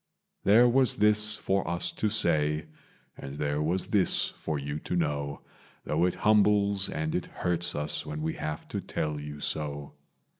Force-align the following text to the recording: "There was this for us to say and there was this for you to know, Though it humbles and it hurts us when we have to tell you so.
"There 0.45 0.67
was 0.67 0.95
this 0.95 1.37
for 1.37 1.67
us 1.69 1.91
to 1.91 2.09
say 2.09 2.65
and 3.15 3.35
there 3.35 3.61
was 3.61 3.85
this 3.85 4.29
for 4.29 4.57
you 4.57 4.79
to 4.79 4.95
know, 4.95 5.41
Though 5.85 6.05
it 6.05 6.15
humbles 6.25 6.89
and 6.89 7.13
it 7.13 7.27
hurts 7.27 7.75
us 7.75 8.03
when 8.03 8.23
we 8.23 8.33
have 8.33 8.67
to 8.69 8.81
tell 8.81 9.19
you 9.19 9.39
so. 9.39 9.93